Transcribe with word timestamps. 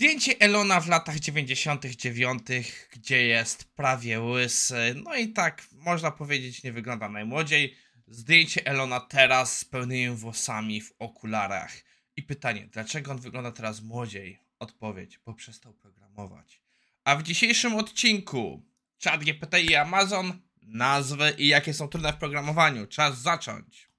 Zdjęcie 0.00 0.40
Elona 0.40 0.80
w 0.80 0.88
latach 0.88 1.20
99, 1.20 2.42
gdzie 2.92 3.26
jest 3.26 3.64
prawie 3.64 4.20
łysy. 4.20 4.94
No 5.04 5.14
i 5.14 5.32
tak, 5.32 5.66
można 5.72 6.10
powiedzieć, 6.10 6.62
nie 6.62 6.72
wygląda 6.72 7.08
najmłodziej. 7.08 7.76
Zdjęcie 8.06 8.66
Elona 8.66 9.00
teraz 9.00 9.58
z 9.58 9.64
pełnymi 9.64 10.16
włosami 10.16 10.80
w 10.80 10.92
okularach. 10.98 11.72
I 12.16 12.22
pytanie, 12.22 12.68
dlaczego 12.72 13.10
on 13.10 13.18
wygląda 13.18 13.52
teraz 13.52 13.82
młodziej? 13.82 14.38
Odpowiedź, 14.58 15.18
bo 15.26 15.34
przestał 15.34 15.74
programować. 15.74 16.62
A 17.04 17.16
w 17.16 17.22
dzisiejszym 17.22 17.74
odcinku 17.74 18.62
ChatGPT 19.04 19.58
i 19.60 19.74
Amazon, 19.74 20.40
nazwy 20.62 21.34
i 21.38 21.48
jakie 21.48 21.74
są 21.74 21.88
trudne 21.88 22.12
w 22.12 22.16
programowaniu. 22.16 22.86
Czas 22.86 23.18
zacząć. 23.18 23.89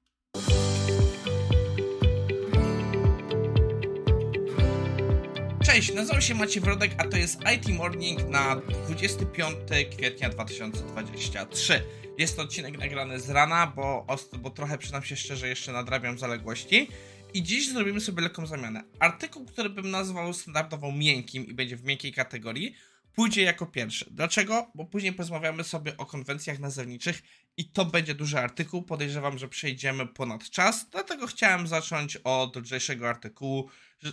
Cześć, 5.72 5.94
nazywam 5.94 6.22
się 6.22 6.36
Maciej 6.36 6.62
Wrodek, 6.62 6.92
a 6.98 7.08
to 7.08 7.18
jest 7.18 7.40
IT 7.56 7.78
Morning 7.78 8.30
na 8.30 8.56
25 8.56 9.56
kwietnia 9.98 10.30
2023. 10.30 11.84
Jest 12.18 12.36
to 12.36 12.42
odcinek 12.42 12.78
nagrany 12.78 13.20
z 13.20 13.30
rana, 13.30 13.68
bo, 13.68 14.08
bo 14.40 14.50
trochę 14.50 14.78
przynam 14.78 15.04
się 15.04 15.16
szczerze 15.16 15.48
jeszcze 15.48 15.72
nadrabiam 15.72 16.20
zaległości. 16.20 16.88
I 17.34 17.44
dziś 17.44 17.70
zrobimy 17.70 18.02
sobie 18.02 18.22
lekką 18.22 18.46
zamianę. 18.46 18.84
Artykuł, 19.00 19.46
który 19.46 19.70
bym 19.70 19.92
nazwał 19.92 20.34
standardowo 20.34 20.92
miękkim 20.92 21.48
i 21.48 21.54
będzie 21.54 21.78
w 21.78 21.84
miękkiej 21.84 22.14
kategorii, 22.14 22.76
pójdzie 23.16 23.42
jako 23.42 23.66
pierwszy. 23.66 24.06
Dlaczego? 24.12 24.72
Bo 24.76 24.86
później 24.86 25.14
porozmawiamy 25.14 25.64
sobie 25.64 25.98
o 25.98 26.06
konwencjach 26.06 26.60
nazewniczych 26.60 27.22
i 27.58 27.70
to 27.70 27.86
będzie 27.86 28.16
duży 28.16 28.40
artykuł. 28.40 28.84
Podejrzewam, 28.84 29.38
że 29.38 29.48
przejdziemy 29.48 30.08
ponad 30.08 30.50
czas, 30.50 30.90
dlatego 30.90 31.28
chciałem 31.28 31.68
zacząć 31.68 32.18
od 32.18 32.56
lżejszego 32.56 33.10
artykułu 33.10 33.70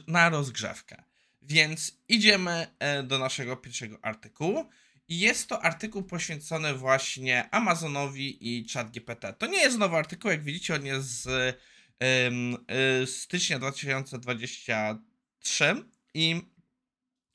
na 0.07 0.29
rozgrzewkę. 0.29 1.08
Więc 1.49 1.99
idziemy 2.09 2.67
e, 2.79 3.03
do 3.03 3.19
naszego 3.19 3.57
pierwszego 3.57 3.99
artykułu. 4.03 4.71
Jest 5.09 5.49
to 5.49 5.63
artykuł 5.63 6.03
poświęcony 6.03 6.75
właśnie 6.75 7.51
Amazonowi 7.51 8.49
i 8.49 8.69
ChatGPT. 8.69 9.33
To 9.39 9.47
nie 9.47 9.59
jest 9.59 9.79
nowy 9.79 9.97
artykuł, 9.97 10.31
jak 10.31 10.43
widzicie, 10.43 10.75
on 10.75 10.87
jest 10.87 11.09
z 11.09 11.27
y, 11.33 11.55
stycznia 13.07 13.59
2023 13.59 15.85
i 16.15 16.43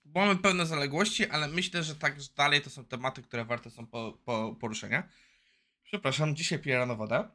mamy 0.05 0.35
pełne 0.35 0.65
zaległości, 0.65 1.29
ale 1.29 1.47
myślę, 1.47 1.83
że 1.83 1.95
tak 1.95 2.15
dalej 2.37 2.61
to 2.61 2.69
są 2.69 2.85
tematy, 2.85 3.21
które 3.21 3.45
warte 3.45 3.69
są 3.69 3.87
po, 3.87 4.19
po 4.25 4.55
poruszenia. 4.59 5.09
Przepraszam, 5.83 6.35
dzisiaj 6.35 6.59
piję 6.59 6.77
rano 6.77 6.95
wodę. 6.95 7.29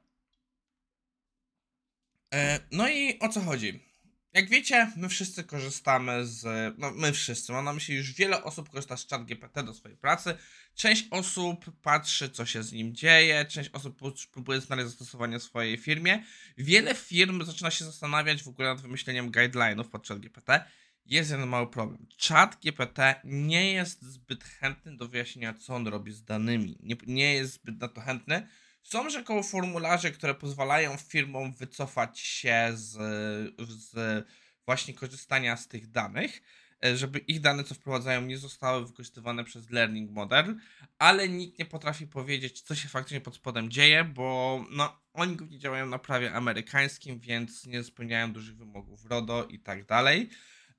E, 2.34 2.60
no 2.72 2.88
i 2.88 3.18
o 3.18 3.28
co 3.28 3.40
chodzi? 3.40 3.87
Jak 4.32 4.48
wiecie, 4.48 4.92
my 4.96 5.08
wszyscy 5.08 5.44
korzystamy 5.44 6.26
z. 6.26 6.44
No, 6.78 6.90
my 6.90 7.12
wszyscy, 7.12 7.52
mam 7.52 7.64
na 7.64 7.72
myśli, 7.72 7.96
już 7.96 8.12
wiele 8.12 8.44
osób 8.44 8.70
korzysta 8.70 8.96
z 8.96 9.08
chat 9.08 9.24
GPT 9.24 9.62
do 9.62 9.74
swojej 9.74 9.96
pracy. 9.96 10.34
Część 10.74 11.06
osób 11.10 11.80
patrzy, 11.82 12.30
co 12.30 12.46
się 12.46 12.62
z 12.62 12.72
nim 12.72 12.94
dzieje, 12.94 13.44
część 13.44 13.70
osób 13.70 13.98
próbuje 14.32 14.60
znaleźć 14.60 14.88
zastosowanie 14.88 15.38
w 15.38 15.42
swojej 15.42 15.76
firmie. 15.76 16.24
Wiele 16.58 16.94
firm 16.94 17.44
zaczyna 17.44 17.70
się 17.70 17.84
zastanawiać 17.84 18.42
w 18.42 18.48
ogóle 18.48 18.68
nad 18.68 18.80
wymyśleniem 18.80 19.32
guideline'ów 19.32 19.84
pod 19.84 20.08
chat 20.08 20.18
GPT. 20.18 20.64
Jest 21.06 21.30
jeden 21.30 21.48
mały 21.48 21.70
problem. 21.70 22.06
Chat 22.28 22.58
GPT 22.62 23.14
nie 23.24 23.72
jest 23.72 24.02
zbyt 24.02 24.44
chętny 24.44 24.96
do 24.96 25.08
wyjaśnienia, 25.08 25.54
co 25.54 25.74
on 25.74 25.86
robi 25.86 26.12
z 26.12 26.24
danymi. 26.24 26.78
Nie, 26.80 26.96
nie 27.06 27.34
jest 27.34 27.52
zbyt 27.52 27.80
na 27.80 27.88
to 27.88 28.00
chętny. 28.00 28.48
Są 28.88 29.10
rzekomo 29.10 29.42
formularze, 29.42 30.10
które 30.10 30.34
pozwalają 30.34 30.96
firmom 30.96 31.54
wycofać 31.54 32.20
się 32.20 32.70
z, 32.74 32.92
z 33.68 34.26
właśnie 34.66 34.94
korzystania 34.94 35.56
z 35.56 35.68
tych 35.68 35.90
danych, 35.90 36.42
e, 36.84 36.96
żeby 36.96 37.18
ich 37.18 37.40
dane, 37.40 37.64
co 37.64 37.74
wprowadzają, 37.74 38.22
nie 38.22 38.38
zostały 38.38 38.86
wykorzystywane 38.86 39.44
przez 39.44 39.70
learning 39.70 40.10
model, 40.10 40.56
ale 40.98 41.28
nikt 41.28 41.58
nie 41.58 41.64
potrafi 41.64 42.06
powiedzieć, 42.06 42.60
co 42.60 42.74
się 42.74 42.88
faktycznie 42.88 43.20
pod 43.20 43.34
spodem 43.36 43.70
dzieje, 43.70 44.04
bo 44.04 44.64
no, 44.70 45.00
oni 45.12 45.36
głównie 45.36 45.58
działają 45.58 45.86
na 45.86 45.98
prawie 45.98 46.32
amerykańskim, 46.32 47.20
więc 47.20 47.66
nie 47.66 47.84
spełniają 47.84 48.32
dużych 48.32 48.56
wymogów 48.56 49.04
RODO 49.04 49.44
i 49.44 49.58
tak 49.58 49.86
dalej. 49.86 50.30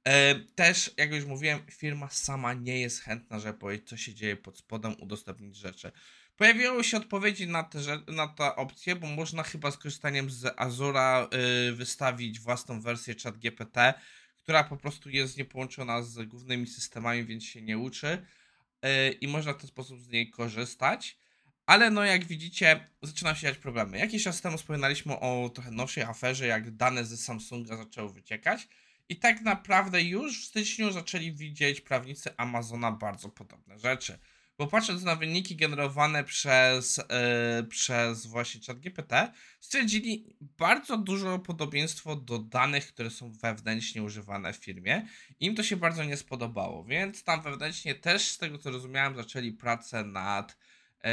E, 0.08 0.36
też, 0.36 0.92
jak 0.98 1.12
już 1.12 1.26
mówiłem, 1.26 1.60
firma 1.72 2.10
sama 2.10 2.54
nie 2.54 2.80
jest 2.80 3.02
chętna, 3.02 3.40
żeby 3.40 3.60
powiedzieć, 3.60 3.90
co 3.90 3.98
się 3.98 4.14
dzieje 4.14 4.36
pod 4.36 4.58
spodem, 4.58 4.96
udostępnić 5.00 5.56
rzeczy. 5.56 5.92
Pojawiły 6.38 6.84
się 6.84 6.98
odpowiedzi 6.98 7.48
na 7.48 7.64
te, 7.64 7.80
na 8.08 8.28
te 8.28 8.56
opcje, 8.56 8.96
bo 8.96 9.08
można 9.08 9.44
chyba 9.44 9.72
z 9.72 9.78
korzystaniem 9.78 10.30
z 10.30 10.54
Azura 10.58 11.28
yy, 11.32 11.74
wystawić 11.76 12.40
własną 12.40 12.82
wersję 12.82 13.16
ChatGPT, 13.24 13.94
która 14.44 14.64
po 14.64 14.78
prostu 14.78 15.10
jest 15.10 15.38
niepołączona 15.38 16.02
z 16.02 16.28
głównymi 16.28 16.68
systemami, 16.68 17.26
więc 17.26 17.44
się 17.44 17.62
nie 17.62 17.78
uczy 17.78 18.26
yy, 18.84 19.12
i 19.12 19.28
można 19.28 19.54
w 19.54 19.58
ten 19.58 19.68
sposób 19.68 20.00
z 20.02 20.10
niej 20.10 20.30
korzystać. 20.30 21.18
Ale 21.66 21.90
no 21.90 22.06
jak 22.06 22.26
widzicie, 22.26 22.88
zaczynają 23.02 23.36
się 23.36 23.42
dziać 23.42 23.58
problemy. 23.58 23.98
Jakiś 23.98 24.24
czas 24.24 24.42
temu 24.42 24.58
wspominaliśmy 24.58 25.20
o 25.20 25.52
trochę 25.54 25.72
nowszej 25.72 26.04
aferze, 26.04 26.48
jak 26.48 26.72
dane 26.72 27.06
ze 27.06 27.18
Samsunga 27.18 27.78
zaczęły 27.78 28.14
wyciekać. 28.14 28.68
I 29.10 29.16
tak 29.16 29.42
naprawdę 29.42 30.04
już 30.04 30.42
w 30.42 30.46
styczniu 30.46 30.92
zaczęli 30.92 31.32
widzieć 31.32 31.82
prawnicy 31.82 32.38
Amazona 32.38 32.92
bardzo 32.92 33.30
podobne 33.30 33.80
rzeczy. 33.80 34.20
Bo 34.58 34.68
patrząc 34.68 35.04
na 35.04 35.16
wyniki 35.16 35.56
generowane 35.56 36.24
przez, 36.24 36.98
yy, 36.98 37.64
przez 37.64 38.26
właśnie 38.26 38.62
ChatGPT, 38.62 39.14
stwierdzili 39.60 40.36
bardzo 40.58 40.98
dużo 40.98 41.40
podobieństwo 41.40 42.16
do 42.16 42.40
danych, 42.40 42.88
które 42.88 43.10
są 43.10 43.32
wewnętrznie 43.32 44.04
używane 44.04 44.54
w 44.54 44.58
firmie. 44.58 45.08
Im 45.40 45.56
to 45.56 45.64
się 45.64 45.78
bardzo 45.78 46.04
nie 46.04 46.18
spodobało, 46.18 46.84
więc 46.84 47.24
tam 47.24 47.42
wewnętrznie 47.42 47.96
też, 47.96 48.32
z 48.32 48.38
tego 48.38 48.58
co 48.58 48.72
rozumiałem, 48.72 49.16
zaczęli 49.16 49.52
pracę 49.52 50.04
nad, 50.04 50.58
yy, 51.04 51.10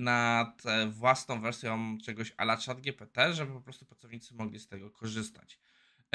nad 0.00 0.66
e, 0.66 0.86
własną 0.86 1.40
wersją 1.40 1.98
czegoś 2.04 2.32
ala 2.36 2.56
ChatGPT, 2.56 3.18
żeby 3.32 3.52
po 3.52 3.60
prostu 3.60 3.86
pracownicy 3.86 4.34
mogli 4.34 4.60
z 4.60 4.68
tego 4.68 4.90
korzystać. 4.90 5.58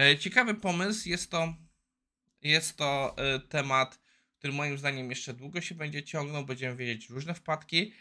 Yy, 0.10 0.18
ciekawy 0.18 0.56
pomysł, 0.56 1.10
jest 1.10 1.32
to, 1.32 1.54
jest 2.42 2.78
to 2.78 3.16
temat 3.50 4.02
który 4.42 4.54
moim 4.54 4.78
zdaniem 4.78 5.10
jeszcze 5.10 5.34
długo 5.34 5.62
się 5.62 5.76
będzie 5.76 6.04
ciągnął, 6.04 6.46
będziemy 6.46 6.76
wiedzieć 6.76 7.10
różne 7.10 7.34
wpadki. 7.34 7.94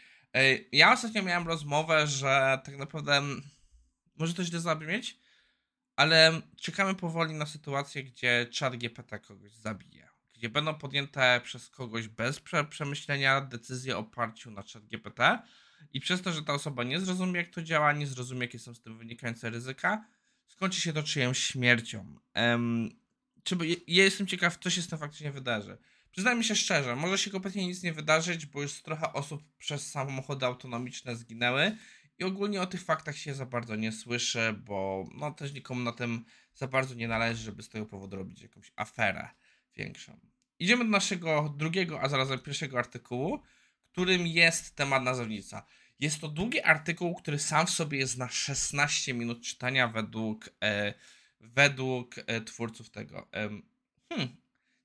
Ja 0.71 0.93
ostatnio 0.93 1.23
miałem 1.23 1.47
rozmowę, 1.47 2.07
że 2.07 2.59
tak 2.65 2.77
naprawdę 2.77 3.21
może 4.15 4.33
to 4.33 4.43
źle 4.43 4.59
zabrzmieć, 4.59 5.19
ale 5.95 6.41
czekamy 6.57 6.95
powoli 6.95 7.33
na 7.33 7.45
sytuację, 7.45 8.03
gdzie 8.03 8.47
czat 8.51 8.75
GPT 8.75 9.19
kogoś 9.19 9.51
zabije. 9.51 10.09
Gdzie 10.33 10.49
będą 10.49 10.73
podjęte 10.75 11.41
przez 11.43 11.69
kogoś 11.69 12.07
bez 12.07 12.39
prze 12.39 12.63
przemyślenia 12.63 13.41
decyzje 13.41 13.97
o 13.97 13.99
oparciu 13.99 14.51
na 14.51 14.63
czat 14.63 14.85
GPT 14.85 15.39
i 15.93 15.99
przez 15.99 16.21
to, 16.21 16.31
że 16.31 16.41
ta 16.41 16.53
osoba 16.53 16.83
nie 16.83 16.99
zrozumie, 16.99 17.39
jak 17.39 17.49
to 17.49 17.61
działa, 17.61 17.93
nie 17.93 18.07
zrozumie, 18.07 18.41
jakie 18.41 18.59
są 18.59 18.73
z 18.73 18.81
tym 18.81 18.97
wynikające 18.97 19.49
ryzyka, 19.49 20.05
skończy 20.51 20.81
się 20.81 20.93
to 20.93 21.03
czyjąś 21.03 21.39
śmiercią. 21.39 22.15
Um, 22.35 22.89
czy, 23.43 23.55
ja 23.87 24.03
jestem 24.03 24.27
ciekaw, 24.27 24.57
co 24.57 24.69
się 24.69 24.81
z 24.81 24.87
tym 24.87 24.99
faktycznie 24.99 25.31
wydarzy. 25.31 25.77
Przyznajmy 26.11 26.43
się 26.43 26.55
szczerze, 26.55 26.95
może 26.95 27.17
się 27.17 27.31
kompletnie 27.31 27.67
nic 27.67 27.83
nie 27.83 27.93
wydarzyć, 27.93 28.45
bo 28.45 28.61
już 28.61 28.81
trochę 28.81 29.13
osób 29.13 29.43
przez 29.57 29.91
samochody 29.91 30.45
autonomiczne 30.45 31.15
zginęły 31.15 31.77
i 32.19 32.23
ogólnie 32.23 32.61
o 32.61 32.67
tych 32.67 32.83
faktach 32.83 33.17
się 33.17 33.33
za 33.33 33.45
bardzo 33.45 33.75
nie 33.75 33.91
słyszy, 33.91 34.53
bo 34.53 35.05
no 35.15 35.31
też 35.31 35.53
nikomu 35.53 35.81
na 35.81 35.91
tym 35.91 36.25
za 36.55 36.67
bardzo 36.67 36.95
nie 36.95 37.07
należy, 37.07 37.43
żeby 37.43 37.63
z 37.63 37.69
tego 37.69 37.85
powodu 37.85 38.17
robić 38.17 38.41
jakąś 38.41 38.71
aferę 38.75 39.29
większą. 39.75 40.19
Idziemy 40.59 40.83
do 40.83 40.89
naszego 40.89 41.53
drugiego, 41.57 42.01
a 42.01 42.09
zarazem 42.09 42.39
pierwszego 42.39 42.79
artykułu, 42.79 43.41
którym 43.91 44.27
jest 44.27 44.75
temat 44.75 45.03
nazewnica. 45.03 45.65
Jest 46.01 46.21
to 46.21 46.27
długi 46.27 46.61
artykuł, 46.61 47.15
który 47.15 47.39
sam 47.39 47.67
w 47.67 47.69
sobie 47.69 47.97
jest 47.97 48.17
na 48.17 48.29
16 48.29 49.13
minut 49.13 49.41
czytania 49.41 49.87
według, 49.87 50.49
e, 50.63 50.93
według 51.39 52.15
e, 52.17 52.41
twórców 52.41 52.89
tego. 52.89 53.27
Hmm, 54.09 54.37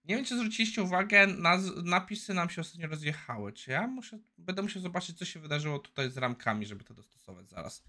nie 0.04 0.16
wiem, 0.16 0.24
czy 0.24 0.36
zwróciliście 0.36 0.82
uwagę, 0.82 1.26
naz- 1.26 1.84
napisy 1.84 2.34
nam 2.34 2.50
się 2.50 2.60
ostatnio 2.60 2.88
rozjechały. 2.88 3.52
Czy 3.52 3.70
ja 3.70 3.86
muszę, 3.86 4.18
będę 4.38 4.62
musiał 4.62 4.82
zobaczyć, 4.82 5.18
co 5.18 5.24
się 5.24 5.40
wydarzyło 5.40 5.78
tutaj 5.78 6.10
z 6.10 6.16
ramkami, 6.16 6.66
żeby 6.66 6.84
to 6.84 6.94
dostosować 6.94 7.48
zaraz. 7.48 7.82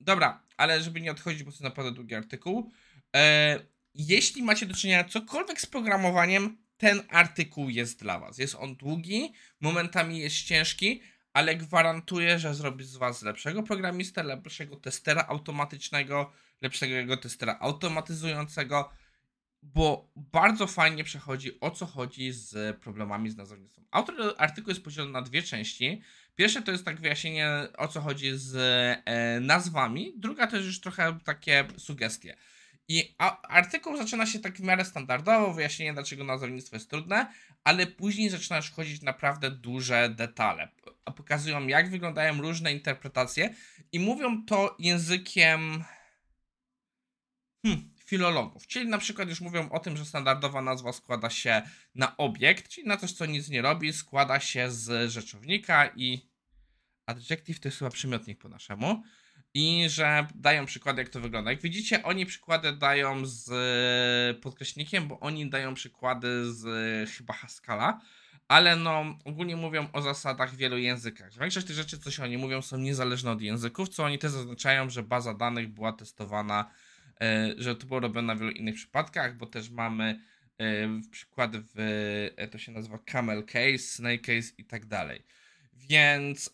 Dobra, 0.00 0.42
ale 0.56 0.82
żeby 0.82 1.00
nie 1.00 1.10
odchodzić, 1.10 1.42
bo 1.42 1.50
to 1.50 1.54
jest 1.54 1.62
naprawdę 1.62 1.92
długi 1.92 2.14
artykuł. 2.14 2.72
E, 3.16 3.60
jeśli 3.94 4.42
macie 4.42 4.66
do 4.66 4.74
czynienia 4.74 5.04
cokolwiek 5.04 5.60
z 5.60 5.66
programowaniem, 5.66 6.56
ten 6.76 7.02
artykuł 7.08 7.70
jest 7.70 8.00
dla 8.00 8.18
Was. 8.18 8.38
Jest 8.38 8.54
on 8.54 8.76
długi, 8.76 9.32
momentami 9.60 10.18
jest 10.18 10.36
ciężki, 10.36 11.02
ale 11.34 11.56
gwarantuję, 11.56 12.38
że 12.38 12.54
zrobi 12.54 12.84
z 12.84 12.96
Was 12.96 13.22
lepszego 13.22 13.62
programistę, 13.62 14.22
lepszego 14.22 14.76
testera 14.76 15.26
automatycznego, 15.28 16.32
lepszego 16.60 17.16
testera 17.16 17.58
automatyzującego 17.60 18.90
bo 19.64 20.10
bardzo 20.16 20.66
fajnie 20.66 21.04
przechodzi 21.04 21.60
o 21.60 21.70
co 21.70 21.86
chodzi 21.86 22.32
z 22.32 22.76
problemami 22.80 23.30
z 23.30 23.36
nazewnictwem. 23.36 23.84
Autor 23.90 24.34
artykułu 24.38 24.70
jest 24.70 24.84
podzielony 24.84 25.12
na 25.12 25.22
dwie 25.22 25.42
części. 25.42 26.02
Pierwsze 26.36 26.62
to 26.62 26.72
jest 26.72 26.84
tak 26.84 27.00
wyjaśnienie 27.00 27.48
o 27.78 27.88
co 27.88 28.00
chodzi 28.00 28.30
z 28.34 28.56
e, 29.04 29.40
nazwami, 29.40 30.12
druga 30.16 30.46
to 30.46 30.56
jest 30.56 30.66
już 30.66 30.80
trochę 30.80 31.18
takie 31.24 31.64
sugestie. 31.78 32.36
I 32.88 33.14
artykuł 33.48 33.96
zaczyna 33.96 34.26
się 34.26 34.38
tak 34.38 34.56
w 34.56 34.60
miarę 34.60 34.84
standardowo, 34.84 35.54
wyjaśnienie 35.54 35.94
dlaczego 35.94 36.24
nazewnictwo 36.24 36.76
jest 36.76 36.90
trudne, 36.90 37.32
ale 37.64 37.86
później 37.86 38.30
zaczyna 38.30 38.56
już 38.56 38.66
wchodzić 38.66 39.02
naprawdę 39.02 39.50
duże 39.50 40.08
detale. 40.08 40.68
Pokazują 41.12 41.66
jak 41.66 41.90
wyglądają 41.90 42.42
różne 42.42 42.72
interpretacje 42.72 43.54
i 43.92 44.00
mówią 44.00 44.44
to 44.44 44.76
językiem 44.78 45.84
hmm, 47.66 47.94
filologów. 48.06 48.66
Czyli 48.66 48.88
na 48.88 48.98
przykład 48.98 49.28
już 49.28 49.40
mówią 49.40 49.70
o 49.70 49.78
tym, 49.78 49.96
że 49.96 50.04
standardowa 50.04 50.62
nazwa 50.62 50.92
składa 50.92 51.30
się 51.30 51.62
na 51.94 52.16
obiekt, 52.16 52.68
czyli 52.68 52.86
na 52.86 52.96
coś, 52.96 53.12
co 53.12 53.26
nic 53.26 53.48
nie 53.48 53.62
robi, 53.62 53.92
składa 53.92 54.40
się 54.40 54.70
z 54.70 55.10
rzeczownika 55.10 55.90
i 55.96 56.30
adjective 57.06 57.60
to 57.60 57.68
jest 57.68 57.78
chyba 57.78 57.90
przymiotnik 57.90 58.38
po 58.38 58.48
naszemu 58.48 59.02
i 59.54 59.86
że 59.88 60.26
dają 60.34 60.66
przykłady, 60.66 61.02
jak 61.02 61.08
to 61.08 61.20
wygląda. 61.20 61.50
Jak 61.50 61.62
widzicie, 61.62 62.02
oni 62.02 62.26
przykłady 62.26 62.72
dają 62.72 63.26
z 63.26 63.50
podkreślnikiem, 64.40 65.08
bo 65.08 65.20
oni 65.20 65.50
dają 65.50 65.74
przykłady 65.74 66.52
z 66.52 66.64
chyba 67.10 67.34
Haskala, 67.34 68.00
ale 68.48 68.76
no 68.76 69.18
ogólnie 69.24 69.56
mówią 69.56 69.88
o 69.92 70.02
zasadach 70.02 70.54
w 70.54 70.56
wielu 70.56 70.78
językach. 70.78 71.38
Większość 71.38 71.66
tych 71.66 71.76
rzeczy, 71.76 71.98
co 71.98 72.10
się 72.10 72.22
oni 72.22 72.38
mówią, 72.38 72.62
są 72.62 72.78
niezależne 72.78 73.30
od 73.30 73.40
języków, 73.40 73.88
co 73.88 74.04
oni 74.04 74.18
też 74.18 74.30
zaznaczają, 74.30 74.90
że 74.90 75.02
baza 75.02 75.34
danych 75.34 75.68
była 75.68 75.92
testowana, 75.92 76.70
e, 77.20 77.54
że 77.58 77.76
to 77.76 77.86
było 77.86 78.00
robione 78.00 78.26
na 78.26 78.36
wielu 78.36 78.50
innych 78.50 78.74
przypadkach, 78.74 79.36
bo 79.36 79.46
też 79.46 79.70
mamy 79.70 80.20
przykłady 81.10 81.62
w, 81.74 82.30
to 82.50 82.58
się 82.58 82.72
nazywa 82.72 82.98
camel 82.98 83.44
case, 83.44 83.78
snake 83.78 84.18
case 84.18 84.52
i 84.58 84.64
tak 84.64 84.86
dalej. 84.86 85.22
Więc 85.72 86.50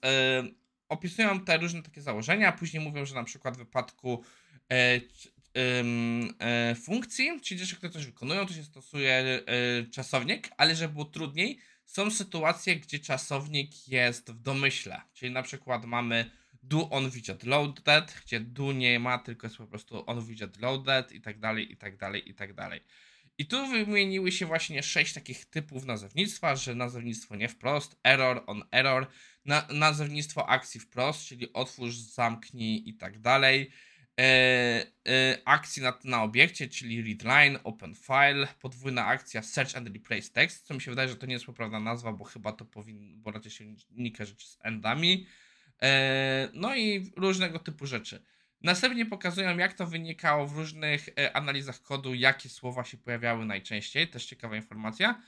opisują 0.91 1.41
te 1.41 1.59
różne 1.59 1.83
takie 1.83 2.03
założenia, 2.03 2.53
później 2.53 2.85
mówią, 2.85 3.07
że 3.07 3.15
na 3.15 3.25
przykład 3.25 3.55
w 3.55 3.59
wypadku 3.59 4.25
e, 4.71 5.01
e, 6.39 6.75
funkcji, 6.75 7.41
czyli 7.41 7.61
rzeczy, 7.61 7.77
które 7.77 7.93
coś 7.93 8.07
wykonują, 8.07 8.47
to 8.47 8.55
się 8.55 8.65
stosuje 8.65 9.13
e, 9.13 9.43
czasownik, 9.91 10.51
ale 10.57 10.77
żeby 10.77 10.93
było 10.93 11.05
trudniej, 11.05 11.59
są 11.93 12.11
sytuacje, 12.11 12.77
gdzie 12.77 12.99
czasownik 12.99 13.89
jest 13.89 14.31
w 14.31 14.41
domyśle, 14.41 15.01
czyli 15.15 15.33
na 15.33 15.43
przykład 15.43 15.85
mamy 15.85 16.31
do 16.63 16.91
on 16.91 17.11
widget 17.11 17.45
loaded, 17.45 18.23
gdzie 18.25 18.41
do 18.41 18.73
nie 18.73 19.01
ma, 19.01 19.19
tylko 19.19 19.47
jest 19.47 19.57
po 19.57 19.67
prostu 19.67 20.05
on 20.07 20.27
widget 20.27 20.61
loaded 20.61 21.13
i 21.13 21.21
tak 21.21 21.41
dalej, 21.41 21.73
i 21.73 21.77
tak 21.77 21.97
dalej, 21.97 22.31
i 22.31 22.35
tak 22.35 22.55
dalej. 22.55 22.81
I 23.39 23.47
tu 23.47 23.67
wymieniły 23.67 24.33
się 24.33 24.47
właśnie 24.47 24.83
sześć 24.83 25.15
takich 25.15 25.45
typów 25.45 25.85
nazewnictwa, 25.85 26.57
że 26.57 26.75
nazewnictwo 26.75 27.37
nie 27.37 27.49
wprost, 27.49 27.97
error, 28.05 28.45
on 28.47 28.63
error, 28.73 29.07
na, 29.45 29.67
nazewnictwo 29.71 30.49
akcji 30.49 30.81
wprost, 30.81 31.27
czyli 31.27 31.53
otwórz, 31.53 31.97
zamknij 31.97 32.89
i 32.89 32.95
tak 32.95 33.21
dalej. 33.21 33.71
E, 34.21 34.87
e, 35.09 35.39
akcji 35.45 35.83
na, 35.83 35.99
na 36.05 36.23
obiekcie, 36.23 36.69
czyli 36.69 37.03
readline, 37.03 37.59
open 37.65 37.95
file, 37.95 38.49
podwójna 38.61 39.07
akcja 39.07 39.43
search 39.43 39.77
and 39.77 39.89
replace 39.89 40.31
text, 40.33 40.67
co 40.67 40.75
mi 40.75 40.81
się 40.81 40.91
wydaje, 40.91 41.09
że 41.09 41.17
to 41.17 41.27
nie 41.27 41.33
jest 41.33 41.47
poprawna 41.47 41.81
nazwa, 41.81 42.13
bo 42.13 42.25
chyba 42.25 42.53
to 42.53 42.65
powinno, 42.65 43.17
bo 43.17 43.31
raczej 43.31 43.51
się 43.51 43.65
unika 43.97 44.25
rzeczy 44.25 44.47
z 44.47 44.59
endami. 44.63 45.27
E, 45.83 46.49
no 46.55 46.77
i 46.77 47.13
różnego 47.17 47.59
typu 47.59 47.87
rzeczy. 47.87 48.23
Następnie 48.63 49.07
pokazują, 49.07 49.59
jak 49.59 49.73
to 49.73 49.87
wynikało 49.87 50.47
w 50.47 50.57
różnych 50.57 51.09
analizach 51.33 51.83
kodu, 51.83 52.15
jakie 52.15 52.49
słowa 52.49 52.85
się 52.85 52.97
pojawiały 52.97 53.45
najczęściej. 53.45 54.09
Też 54.09 54.27
ciekawa 54.27 54.57
informacja. 54.57 55.23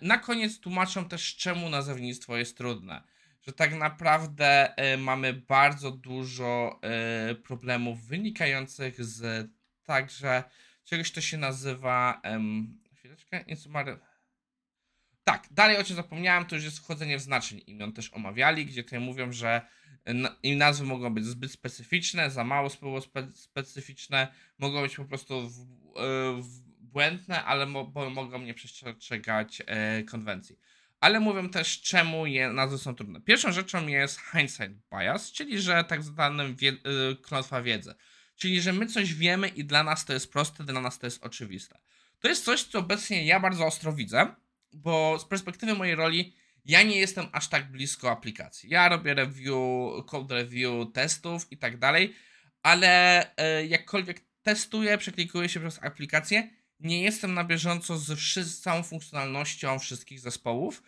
Na 0.00 0.18
koniec 0.18 0.60
tłumaczą 0.60 1.08
też, 1.08 1.36
czemu 1.36 1.68
nazewnictwo 1.68 2.36
jest 2.36 2.56
trudne. 2.56 3.02
Że 3.42 3.52
tak 3.52 3.74
naprawdę 3.74 4.76
e, 4.76 4.96
mamy 4.96 5.32
bardzo 5.32 5.90
dużo 5.90 6.80
problemów 7.44 8.06
wynikających 8.06 9.04
z 9.04 9.50
także 9.84 10.44
czegoś, 10.84 11.12
to 11.12 11.20
się 11.20 11.38
nazywa. 11.38 12.20
Um, 12.24 12.82
chwileczkę, 13.02 13.44
insumary. 13.46 13.98
Tak, 15.24 15.48
dalej 15.50 15.76
o 15.78 15.84
czym 15.84 15.96
zapomniałem, 15.96 16.44
to 16.44 16.54
już 16.54 16.64
jest 16.64 16.78
wchodzenie 16.78 17.18
w 17.18 17.20
znaczeń 17.20 17.62
imion 17.66 17.92
też 17.92 18.14
omawiali, 18.14 18.66
gdzie 18.66 18.84
tutaj 18.84 19.00
mówią, 19.00 19.32
że 19.32 19.60
i 20.42 20.56
nazwy 20.56 20.86
mogą 20.86 21.14
być 21.14 21.24
zbyt 21.24 21.52
specyficzne, 21.52 22.30
za 22.30 22.44
mało 22.44 22.70
spe 22.70 23.32
specyficzne, 23.32 24.28
mogą 24.58 24.82
być 24.82 24.96
po 24.96 25.04
prostu 25.04 25.50
w, 25.50 25.60
e, 25.60 26.42
w 26.42 26.60
błędne, 26.80 27.44
ale 27.44 27.66
mo 27.66 27.92
mogą 28.10 28.38
nie 28.38 28.54
przestrzegać 28.54 29.62
e, 29.66 30.02
konwencji. 30.02 30.58
Ale 31.02 31.20
mówią 31.20 31.48
też, 31.48 31.80
czemu 31.80 32.26
je, 32.26 32.52
nazwy 32.52 32.78
są 32.78 32.94
trudne. 32.94 33.20
Pierwszą 33.20 33.52
rzeczą 33.52 33.86
jest 33.86 34.20
hindsight 34.32 34.74
bias, 34.92 35.32
czyli 35.32 35.60
że 35.60 35.84
tak 35.84 36.02
zwanym 36.02 36.56
wie, 36.56 36.70
e, 36.70 36.74
klątwa 37.22 37.62
wiedzy. 37.62 37.94
Czyli, 38.36 38.60
że 38.60 38.72
my 38.72 38.86
coś 38.86 39.14
wiemy 39.14 39.48
i 39.48 39.64
dla 39.64 39.82
nas 39.82 40.04
to 40.04 40.12
jest 40.12 40.32
proste, 40.32 40.64
dla 40.64 40.80
nas 40.80 40.98
to 40.98 41.06
jest 41.06 41.24
oczywiste. 41.24 41.78
To 42.20 42.28
jest 42.28 42.44
coś, 42.44 42.62
co 42.62 42.78
obecnie 42.78 43.26
ja 43.26 43.40
bardzo 43.40 43.66
ostro 43.66 43.92
widzę, 43.92 44.34
bo 44.72 45.18
z 45.18 45.24
perspektywy 45.24 45.74
mojej 45.74 45.94
roli 45.94 46.34
ja 46.64 46.82
nie 46.82 46.98
jestem 46.98 47.26
aż 47.32 47.48
tak 47.48 47.70
blisko 47.70 48.10
aplikacji. 48.10 48.70
Ja 48.70 48.88
robię 48.88 49.14
review, 49.14 50.06
code 50.06 50.34
review 50.34 50.92
testów 50.94 51.52
i 51.52 51.58
tak 51.58 51.78
dalej, 51.78 52.14
ale 52.62 53.36
e, 53.36 53.66
jakkolwiek 53.66 54.20
testuję, 54.42 54.98
przeklikuję 54.98 55.48
się 55.48 55.60
przez 55.60 55.82
aplikację, 55.82 56.50
nie 56.82 57.02
jestem 57.02 57.34
na 57.34 57.44
bieżąco 57.44 57.98
z 57.98 58.60
całą 58.60 58.82
funkcjonalnością 58.82 59.78
wszystkich 59.78 60.20
zespołów 60.20 60.82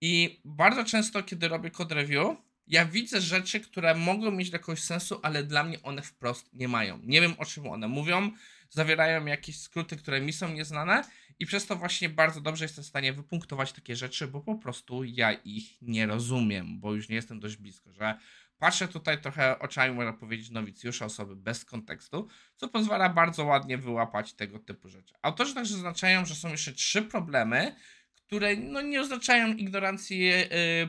i 0.00 0.40
bardzo 0.44 0.84
często, 0.84 1.22
kiedy 1.22 1.48
robię 1.48 1.70
code 1.70 1.94
review, 1.94 2.36
ja 2.66 2.84
widzę 2.84 3.20
rzeczy, 3.20 3.60
które 3.60 3.94
mogą 3.94 4.30
mieć 4.30 4.50
jakiegoś 4.50 4.82
sensu, 4.82 5.20
ale 5.22 5.44
dla 5.44 5.64
mnie 5.64 5.82
one 5.82 6.02
wprost 6.02 6.52
nie 6.52 6.68
mają. 6.68 7.00
Nie 7.02 7.20
wiem 7.20 7.34
o 7.38 7.44
czym 7.44 7.66
one 7.66 7.88
mówią, 7.88 8.30
zawierają 8.70 9.26
jakieś 9.26 9.60
skróty, 9.60 9.96
które 9.96 10.20
mi 10.20 10.32
są 10.32 10.52
nieznane 10.52 11.04
i 11.38 11.46
przez 11.46 11.66
to 11.66 11.76
właśnie 11.76 12.08
bardzo 12.08 12.40
dobrze 12.40 12.64
jestem 12.64 12.84
w 12.84 12.86
stanie 12.86 13.12
wypunktować 13.12 13.72
takie 13.72 13.96
rzeczy, 13.96 14.28
bo 14.28 14.40
po 14.40 14.54
prostu 14.54 15.04
ja 15.04 15.32
ich 15.32 15.82
nie 15.82 16.06
rozumiem, 16.06 16.80
bo 16.80 16.94
już 16.94 17.08
nie 17.08 17.16
jestem 17.16 17.40
dość 17.40 17.56
blisko, 17.56 17.92
że 17.92 18.18
patrzę 18.58 18.88
tutaj 18.88 19.20
trochę 19.20 19.58
oczami, 19.58 19.94
można 19.94 20.12
powiedzieć, 20.12 20.50
nowicjusza, 20.50 21.04
osoby 21.04 21.36
bez 21.36 21.64
kontekstu, 21.64 22.28
co 22.56 22.68
pozwala 22.68 23.08
bardzo 23.08 23.44
ładnie 23.44 23.78
wyłapać 23.78 24.32
tego 24.32 24.58
typu 24.58 24.88
rzeczy. 24.88 25.14
Autorzy 25.22 25.54
także 25.54 25.74
zaznaczają, 25.74 26.24
że 26.24 26.34
są 26.34 26.48
jeszcze 26.48 26.72
trzy 26.72 27.02
problemy, 27.02 27.76
które 28.14 28.56
no, 28.56 28.80
nie 28.80 29.00
oznaczają 29.00 29.54
ignorancji 29.54 30.18
yy, 30.18 30.44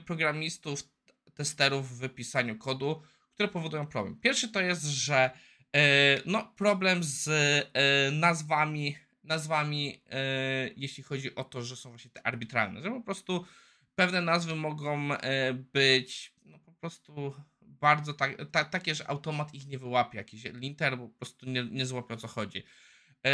programistów, 0.05 0.83
testerów 1.33 1.89
w 1.89 1.99
wypisaniu 1.99 2.57
kodu, 2.57 3.01
które 3.33 3.49
powodują 3.49 3.87
problem. 3.87 4.19
Pierwszy 4.19 4.49
to 4.49 4.61
jest, 4.61 4.83
że 4.83 5.31
yy, 5.73 5.81
no, 6.25 6.53
problem 6.57 7.03
z 7.03 7.25
yy, 7.25 8.11
nazwami 8.11 8.95
nazwami, 9.27 10.01
jeśli 10.75 11.03
chodzi 11.03 11.35
o 11.35 11.43
to, 11.43 11.61
że 11.61 11.75
są 11.75 11.89
właśnie 11.89 12.11
te 12.11 12.27
arbitralne, 12.27 12.81
że 12.81 12.89
po 12.89 13.01
prostu 13.01 13.45
pewne 13.95 14.21
nazwy 14.21 14.55
mogą 14.55 15.09
być 15.73 16.33
no, 16.45 16.59
po 16.59 16.71
prostu 16.71 17.33
bardzo 17.79 18.13
tak, 18.13 18.37
ta, 18.51 18.65
takie, 18.65 18.95
że 18.95 19.09
automat 19.09 19.53
ich 19.53 19.67
nie 19.67 19.79
wyłapie, 19.79 20.17
jakiś 20.17 20.43
linter 20.43 20.97
po 20.97 21.09
prostu 21.09 21.49
nie, 21.49 21.63
nie 21.63 21.85
złapie 21.85 22.13
o 22.13 22.17
co 22.17 22.27
chodzi. 22.27 22.63
E, 23.25 23.31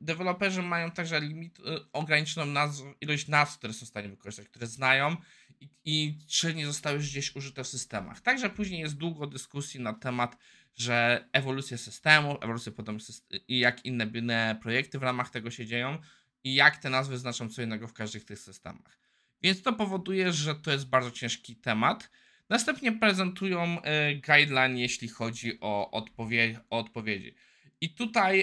deweloperzy 0.00 0.62
mają 0.62 0.90
także 0.90 1.20
limit, 1.20 1.58
ograniczoną 1.92 2.52
nazw, 2.52 2.84
ilość 3.00 3.28
nazw, 3.28 3.58
które 3.58 3.72
są 3.72 3.86
w 3.86 3.88
stanie 3.88 4.08
wykorzystać, 4.08 4.48
które 4.48 4.66
znają 4.66 5.16
i, 5.60 5.68
i 5.84 6.18
czy 6.28 6.54
nie 6.54 6.66
zostały 6.66 6.96
już 6.96 7.10
gdzieś 7.10 7.36
użyte 7.36 7.64
w 7.64 7.68
systemach. 7.68 8.20
Także 8.20 8.50
później 8.50 8.80
jest 8.80 8.96
długo 8.96 9.26
dyskusji 9.26 9.80
na 9.80 9.92
temat 9.92 10.36
że 10.76 11.28
ewolucja 11.32 11.78
systemu, 11.78 12.38
ewolucja 12.40 12.72
potem 12.72 12.98
i 13.48 13.58
jak 13.58 13.84
inne, 13.84 14.10
inne 14.14 14.58
projekty 14.62 14.98
w 14.98 15.02
ramach 15.02 15.30
tego 15.30 15.50
się 15.50 15.66
dzieją 15.66 15.98
i 16.44 16.54
jak 16.54 16.76
te 16.76 16.90
nazwy 16.90 17.18
znaczą 17.18 17.48
co 17.48 17.62
innego 17.62 17.88
w 17.88 17.92
każdych 17.92 18.24
tych 18.24 18.38
systemach. 18.38 18.98
Więc 19.42 19.62
to 19.62 19.72
powoduje, 19.72 20.32
że 20.32 20.54
to 20.54 20.70
jest 20.70 20.88
bardzo 20.88 21.10
ciężki 21.10 21.56
temat. 21.56 22.10
Następnie 22.48 22.92
prezentują 22.92 23.78
y, 23.78 24.14
guideline, 24.14 24.78
jeśli 24.78 25.08
chodzi 25.08 25.58
o, 25.60 25.90
odpowie 25.90 26.60
o 26.70 26.78
odpowiedzi. 26.78 27.34
I 27.80 27.94
tutaj 27.94 28.40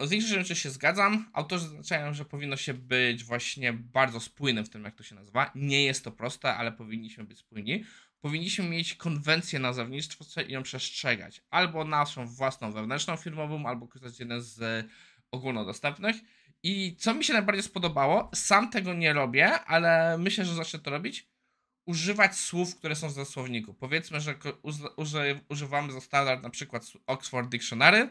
y, 0.00 0.06
z 0.06 0.10
większością 0.10 0.38
rzeczy 0.38 0.56
się 0.56 0.70
zgadzam. 0.70 1.30
Autorzy 1.32 1.64
zaznaczają, 1.64 2.14
że 2.14 2.24
powinno 2.24 2.56
się 2.56 2.74
być 2.74 3.24
właśnie 3.24 3.72
bardzo 3.72 4.20
spójnym 4.20 4.64
w 4.64 4.70
tym, 4.70 4.84
jak 4.84 4.94
to 4.94 5.02
się 5.02 5.14
nazywa. 5.14 5.50
Nie 5.54 5.84
jest 5.84 6.04
to 6.04 6.12
proste, 6.12 6.54
ale 6.54 6.72
powinniśmy 6.72 7.24
być 7.24 7.38
spójni 7.38 7.84
powinniśmy 8.24 8.68
mieć 8.68 8.94
konwencję 8.94 9.58
nazewnictwa 9.58 10.42
i 10.42 10.52
ją 10.52 10.62
przestrzegać. 10.62 11.42
Albo 11.50 11.84
naszą 11.84 12.26
własną 12.26 12.72
wewnętrzną 12.72 13.16
firmową, 13.16 13.66
albo 13.66 13.88
korzystać 13.88 14.20
jeden 14.20 14.40
z 14.40 14.86
ogólnodostępnych. 15.30 16.16
I 16.62 16.96
co 16.98 17.14
mi 17.14 17.24
się 17.24 17.32
najbardziej 17.32 17.62
spodobało, 17.62 18.30
sam 18.34 18.70
tego 18.70 18.94
nie 18.94 19.12
robię, 19.12 19.52
ale 19.52 20.18
myślę, 20.18 20.44
że 20.44 20.54
zacznę 20.54 20.78
to 20.78 20.90
robić. 20.90 21.28
Używać 21.86 22.36
słów, 22.36 22.76
które 22.76 22.96
są 22.96 23.08
w 23.08 23.28
słowniku. 23.28 23.74
Powiedzmy, 23.74 24.20
że 24.20 24.34
używamy 25.48 25.92
za 25.92 26.00
standard 26.00 26.42
na 26.42 26.50
przykład 26.50 26.92
Oxford 27.06 27.48
Dictionary 27.48 28.08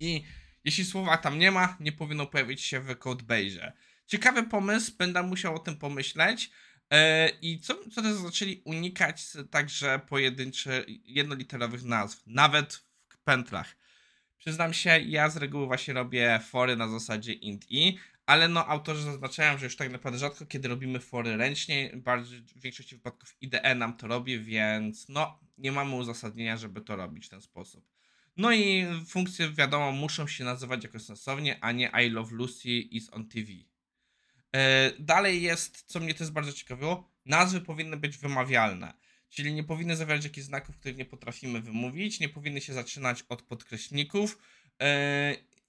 i 0.00 0.24
jeśli 0.64 0.84
słowa 0.84 1.16
tam 1.16 1.38
nie 1.38 1.50
ma, 1.50 1.76
nie 1.80 1.92
powinno 1.92 2.26
pojawić 2.26 2.62
się 2.62 2.80
w 2.80 2.98
codebase. 2.98 3.72
Ciekawy 4.06 4.42
pomysł, 4.42 4.92
będę 4.98 5.22
musiał 5.22 5.54
o 5.54 5.58
tym 5.58 5.76
pomyśleć. 5.76 6.50
E, 6.90 7.28
I 7.28 7.60
co, 7.60 7.74
co 7.90 8.02
też 8.02 8.12
zaczęli 8.12 8.62
unikać 8.64 9.22
także 9.50 10.00
pojedynczych, 10.08 10.84
jednoliterowych 11.04 11.82
nazw, 11.82 12.22
nawet 12.26 12.74
w 13.08 13.18
pętlach. 13.18 13.76
Przyznam 14.38 14.74
się, 14.74 14.98
ja 14.98 15.30
z 15.30 15.36
reguły 15.36 15.66
właśnie 15.66 15.94
robię 15.94 16.40
fory 16.48 16.76
na 16.76 16.88
zasadzie 16.88 17.32
int 17.32 17.70
i, 17.70 17.98
ale 18.28 18.48
no 18.48 18.66
autorzy 18.66 19.02
zaznaczają, 19.02 19.58
że 19.58 19.64
już 19.64 19.76
tak 19.76 19.92
naprawdę 19.92 20.18
rzadko 20.18 20.46
kiedy 20.46 20.68
robimy 20.68 21.00
fory 21.00 21.36
ręcznie, 21.36 21.90
bardziej 21.96 22.40
w 22.40 22.60
większości 22.60 22.96
wypadków 22.96 23.36
IDE 23.40 23.74
nam 23.74 23.96
to 23.96 24.06
robi, 24.06 24.40
więc 24.40 25.08
no 25.08 25.40
nie 25.58 25.72
mamy 25.72 25.94
uzasadnienia, 25.94 26.56
żeby 26.56 26.80
to 26.80 26.96
robić 26.96 27.26
w 27.26 27.28
ten 27.28 27.42
sposób. 27.42 27.88
No 28.36 28.52
i 28.52 28.86
funkcje 29.06 29.50
wiadomo 29.50 29.92
muszą 29.92 30.26
się 30.26 30.44
nazywać 30.44 30.84
jakoś 30.84 31.02
sensownie, 31.02 31.58
a 31.60 31.72
nie 31.72 31.90
I 32.06 32.10
Love 32.10 32.34
Lucy 32.34 32.68
is 32.68 33.12
on 33.12 33.28
TV. 33.28 33.52
E, 34.52 34.92
dalej 34.98 35.42
jest, 35.42 35.82
co 35.86 36.00
mnie 36.00 36.14
też 36.14 36.30
bardzo 36.30 36.52
ciekawiło, 36.52 37.10
nazwy 37.26 37.60
powinny 37.60 37.96
być 37.96 38.18
wymawialne. 38.18 38.94
Czyli 39.28 39.54
nie 39.54 39.64
powinny 39.64 39.96
zawierać 39.96 40.24
jakichś 40.24 40.46
znaków, 40.46 40.76
których 40.76 40.96
nie 40.96 41.04
potrafimy 41.04 41.60
wymówić, 41.60 42.20
nie 42.20 42.28
powinny 42.28 42.60
się 42.60 42.72
zaczynać 42.72 43.24
od 43.28 43.42
podkreśników 43.42 44.38
yy, 44.80 44.86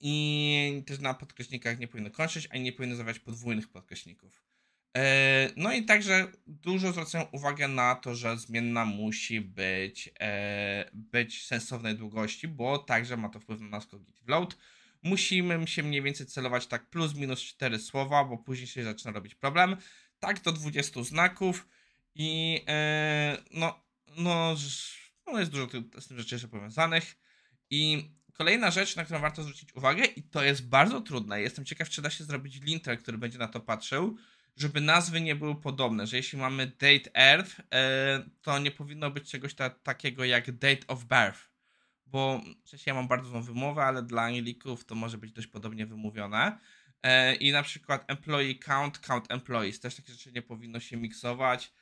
i 0.00 0.82
też 0.86 0.98
na 0.98 1.14
podkreśnikach 1.14 1.78
nie 1.78 1.88
powinny 1.88 2.10
kończyć, 2.10 2.48
ani 2.50 2.62
nie 2.62 2.72
powinny 2.72 2.96
zawierać 2.96 3.18
podwójnych 3.18 3.68
podkreśników. 3.68 4.42
Yy, 4.96 5.02
no 5.56 5.72
i 5.72 5.84
także 5.84 6.32
dużo 6.46 6.92
zwracają 6.92 7.24
uwagę 7.32 7.68
na 7.68 7.94
to, 7.94 8.14
że 8.14 8.38
zmienna 8.38 8.84
musi 8.84 9.40
być, 9.40 10.06
yy, 10.06 10.12
być 10.92 11.46
sensownej 11.46 11.94
długości, 11.96 12.48
bo 12.48 12.78
także 12.78 13.16
ma 13.16 13.28
to 13.28 13.40
wpływ 13.40 13.60
na 13.60 13.68
nasz 13.68 13.86
cognitive 13.86 14.28
load. 14.28 14.56
Musimy 15.02 15.66
się 15.66 15.82
mniej 15.82 16.02
więcej 16.02 16.26
celować 16.26 16.66
tak 16.66 16.90
plus 16.90 17.14
minus 17.14 17.40
4 17.40 17.78
słowa, 17.78 18.24
bo 18.24 18.38
później 18.38 18.66
się 18.66 18.84
zaczyna 18.84 19.12
robić 19.12 19.34
problem. 19.34 19.76
Tak 20.18 20.42
do 20.42 20.52
20 20.52 21.02
znaków. 21.02 21.68
I 22.14 22.60
e, 22.68 23.38
no, 23.50 23.84
no, 24.16 24.54
no 25.26 25.40
jest 25.40 25.50
dużo 25.50 25.68
z 25.98 26.08
tym 26.08 26.18
rzeczy 26.18 26.34
jeszcze 26.34 26.48
powiązanych. 26.48 27.16
I 27.70 28.10
kolejna 28.40 28.70
rzecz, 28.70 28.96
na 28.96 29.04
którą 29.04 29.20
warto 29.20 29.42
zwrócić 29.42 29.74
uwagę, 29.74 30.04
i 30.04 30.22
to 30.22 30.44
jest 30.44 30.68
bardzo 30.68 31.00
trudne. 31.00 31.40
Jestem 31.40 31.64
ciekaw, 31.64 31.88
czy 31.88 32.02
da 32.02 32.10
się 32.10 32.24
zrobić 32.24 32.60
linter, 32.60 32.98
który 32.98 33.18
będzie 33.18 33.38
na 33.38 33.48
to 33.48 33.60
patrzył, 33.60 34.16
żeby 34.56 34.80
nazwy 34.80 35.20
nie 35.20 35.36
były 35.36 35.60
podobne. 35.60 36.06
Że 36.06 36.16
jeśli 36.16 36.38
mamy 36.38 36.66
date 36.66 37.10
earth, 37.14 37.60
e, 37.74 38.22
to 38.42 38.58
nie 38.58 38.70
powinno 38.70 39.10
być 39.10 39.30
czegoś 39.30 39.54
ta, 39.54 39.70
takiego 39.70 40.24
jak 40.24 40.52
date 40.52 40.86
of 40.86 41.04
birth. 41.04 41.40
Bo 42.06 42.40
przecież 42.64 42.86
ja 42.86 42.94
mam 42.94 43.08
bardzo 43.08 43.28
złą 43.28 43.42
wymowę, 43.42 43.82
ale 43.84 44.02
dla 44.02 44.22
Anglików 44.22 44.84
to 44.84 44.94
może 44.94 45.18
być 45.18 45.32
dość 45.32 45.46
podobnie 45.46 45.86
wymówione. 45.86 46.58
E, 47.02 47.34
I 47.34 47.52
na 47.52 47.62
przykład 47.62 48.04
employee 48.10 48.58
count, 48.58 48.98
count 48.98 49.32
employees. 49.32 49.80
Też 49.80 49.94
takie 49.94 50.12
rzeczy 50.12 50.32
nie 50.32 50.42
powinno 50.42 50.80
się 50.80 50.96
miksować. 50.96 51.72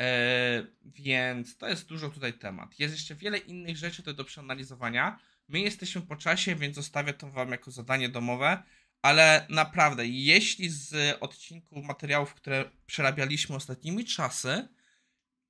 E, 0.00 0.66
więc 0.84 1.56
to 1.56 1.68
jest 1.68 1.88
dużo 1.88 2.10
tutaj 2.10 2.32
temat. 2.32 2.78
Jest 2.78 2.94
jeszcze 2.94 3.14
wiele 3.14 3.38
innych 3.38 3.76
rzeczy 3.76 3.96
tutaj 3.96 4.14
do 4.14 4.24
przeanalizowania. 4.24 5.18
My 5.48 5.60
jesteśmy 5.60 6.02
po 6.02 6.16
czasie, 6.16 6.54
więc 6.54 6.76
zostawię 6.76 7.14
to 7.14 7.30
Wam 7.30 7.50
jako 7.50 7.70
zadanie 7.70 8.08
domowe. 8.08 8.62
Ale 9.02 9.46
naprawdę, 9.48 10.06
jeśli 10.06 10.70
z 10.70 11.16
odcinków 11.20 11.84
materiałów, 11.84 12.34
które 12.34 12.70
przerabialiśmy 12.86 13.56
ostatnimi 13.56 14.04
czasy, 14.04 14.68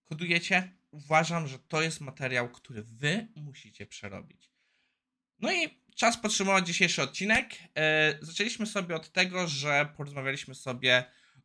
kodujecie, 0.05 0.73
uważam, 0.91 1.49
że 1.49 1.59
to 1.59 1.83
jest 1.83 2.01
materiał, 2.01 2.49
który 2.49 2.83
Wy 2.83 3.29
musicie 3.37 3.87
przerobić. 3.87 4.51
No 5.39 5.53
i 5.53 5.81
czas 5.95 6.17
podsumować 6.17 6.67
dzisiejszy 6.67 7.03
odcinek. 7.03 7.51
E, 7.75 8.19
zaczęliśmy 8.21 8.67
sobie 8.67 8.97
od 8.97 9.13
tego, 9.13 9.49
że 9.49 9.89
porozmawialiśmy 9.97 10.55
sobie 10.55 11.05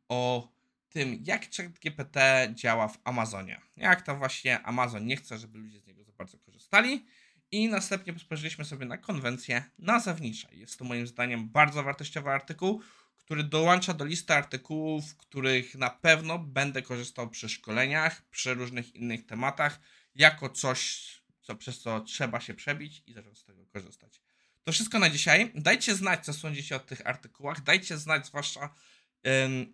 o 0.10 0.51
tym, 0.89 1.24
jak 1.24 1.41
ChatGPT 1.55 2.20
działa 2.53 2.88
w 2.88 2.98
Amazonie. 3.03 3.62
Jak 3.77 4.01
to 4.01 4.15
właśnie 4.15 4.60
Amazon 4.60 5.05
nie 5.05 5.15
chce, 5.15 5.38
żeby 5.38 5.58
ludzie 5.60 5.79
z 5.79 5.88
niego 5.88 6.03
za 6.03 6.12
bardzo 6.12 6.39
korzystali. 6.39 7.05
I 7.51 7.70
następnie 7.70 8.20
spojrzeliśmy 8.20 8.65
sobie 8.65 8.86
na 8.86 8.98
konwencję 8.98 9.63
nazewnicze. 9.79 10.48
Jest 10.51 10.79
to 10.79 10.86
moim 10.86 11.08
zdaniem 11.08 11.50
bardzo 11.50 11.84
wartościowy 11.84 12.29
artykuł, 12.29 12.81
który 13.17 13.43
dołącza 13.43 13.93
do 13.93 14.05
listy 14.05 14.34
artykułów, 14.34 15.17
których 15.17 15.75
na 15.75 15.89
pewno 15.89 16.39
będę 16.39 16.81
korzystał 16.81 17.29
przy 17.29 17.50
szkoleniach, 17.50 18.22
przy 18.29 18.53
różnych 18.53 18.96
innych 18.96 19.25
tematach, 19.25 19.79
jako 20.15 20.50
coś, 20.50 21.10
co, 21.41 21.55
przez 21.55 21.79
co 21.79 22.01
trzeba 22.01 22.39
się 22.39 22.53
przebić 22.53 23.03
i 23.08 23.13
zacząć 23.13 23.38
z 23.38 23.43
tego 23.43 23.65
korzystać. 23.65 24.22
To 24.63 24.72
wszystko 24.72 25.00
na 25.00 25.10
dzisiaj. 25.10 25.51
Dajcie 25.55 25.96
znać, 25.96 26.25
co 26.25 26.34
sądzicie 26.34 26.75
o 26.75 26.79
tych 26.79 27.08
artykułach. 27.08 27.63
Dajcie 27.63 27.98
znać, 27.98 28.27
zwłaszcza 28.27 28.75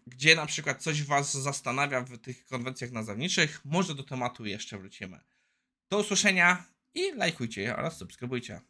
gdzie 0.08 0.36
na 0.36 0.46
przykład 0.46 0.84
coś 0.84 1.04
Was 1.04 1.34
zastanawia 1.34 2.02
w 2.02 2.18
tych 2.18 2.46
konwencjach 2.46 2.92
nazewniczych. 2.92 3.62
Może 3.66 3.96
do 3.96 4.04
tematu 4.04 4.46
jeszcze 4.46 4.78
wrócimy. 4.78 5.20
Do 5.90 6.00
usłyszenia 6.00 6.64
i 6.98 7.16
lajkujcie 7.16 7.76
oraz 7.76 7.98
subskrybujcie. 7.98 8.62